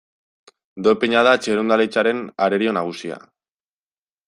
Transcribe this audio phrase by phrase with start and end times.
[0.87, 3.21] Dopina da txirrindularitzaren arerio nagusia.